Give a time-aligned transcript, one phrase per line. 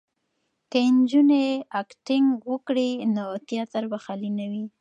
[0.71, 1.43] که نجونې
[1.81, 4.65] اکټینګ وکړي نو تیاتر به خالي نه وي.